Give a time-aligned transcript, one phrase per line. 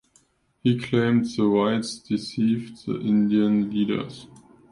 [0.63, 4.25] He claimed the whites deceived the Indian leaders.